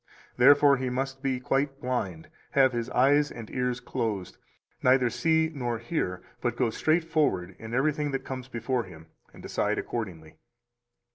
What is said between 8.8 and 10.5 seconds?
him, and decide accordingly.